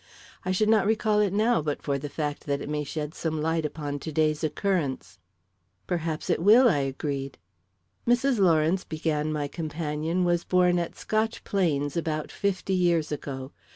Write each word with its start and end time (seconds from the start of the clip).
I 0.43 0.51
should 0.51 0.67
not 0.67 0.87
recall 0.87 1.19
it 1.19 1.31
now 1.31 1.61
but 1.61 1.83
for 1.83 1.99
the 1.99 2.09
fact 2.09 2.47
that 2.47 2.59
it 2.59 2.67
may 2.67 2.83
shed 2.83 3.13
some 3.13 3.39
light 3.39 3.67
upon 3.67 3.99
to 3.99 4.11
day's 4.11 4.43
occurrence." 4.43 5.19
"Perhaps 5.85 6.27
it 6.27 6.41
will," 6.41 6.67
I 6.67 6.79
agreed. 6.79 7.37
"Mrs. 8.07 8.39
Lawrence," 8.39 8.83
began 8.83 9.31
my 9.31 9.47
companion, 9.47 10.23
"was 10.23 10.43
born 10.43 10.79
at 10.79 10.95
Scotch 10.97 11.43
Plains 11.43 11.95
about 11.95 12.31
fifty 12.31 12.73
years 12.73 13.11
ago. 13.11 13.51